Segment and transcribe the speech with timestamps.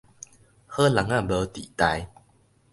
[0.65, 2.09] 好人仔無底代